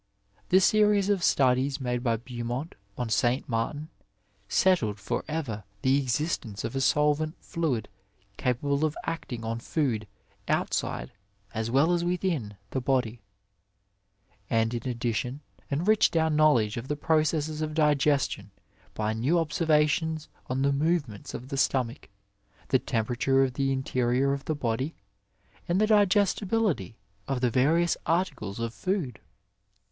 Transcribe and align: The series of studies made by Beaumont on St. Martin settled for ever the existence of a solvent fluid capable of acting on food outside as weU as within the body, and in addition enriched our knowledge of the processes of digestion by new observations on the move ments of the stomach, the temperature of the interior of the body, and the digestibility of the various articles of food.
The 0.49 0.59
series 0.59 1.09
of 1.09 1.21
studies 1.23 1.79
made 1.79 2.01
by 2.01 2.17
Beaumont 2.17 2.73
on 2.97 3.09
St. 3.09 3.47
Martin 3.47 3.89
settled 4.49 4.99
for 4.99 5.23
ever 5.27 5.63
the 5.83 6.01
existence 6.01 6.63
of 6.63 6.75
a 6.75 6.81
solvent 6.81 7.35
fluid 7.39 7.87
capable 8.35 8.83
of 8.83 8.97
acting 9.03 9.43
on 9.45 9.59
food 9.59 10.07
outside 10.47 11.11
as 11.53 11.69
weU 11.69 11.93
as 11.93 12.03
within 12.03 12.55
the 12.71 12.81
body, 12.81 13.21
and 14.49 14.73
in 14.73 14.89
addition 14.89 15.41
enriched 15.69 16.17
our 16.17 16.31
knowledge 16.31 16.77
of 16.77 16.87
the 16.87 16.95
processes 16.95 17.61
of 17.61 17.75
digestion 17.75 18.49
by 18.95 19.13
new 19.13 19.37
observations 19.37 20.29
on 20.47 20.63
the 20.63 20.73
move 20.73 21.07
ments 21.07 21.35
of 21.35 21.49
the 21.49 21.57
stomach, 21.57 22.09
the 22.69 22.79
temperature 22.79 23.43
of 23.43 23.53
the 23.53 23.71
interior 23.71 24.33
of 24.33 24.45
the 24.45 24.55
body, 24.55 24.95
and 25.67 25.79
the 25.79 25.85
digestibility 25.85 26.97
of 27.27 27.39
the 27.39 27.51
various 27.51 27.95
articles 28.07 28.59
of 28.59 28.73
food. 28.73 29.19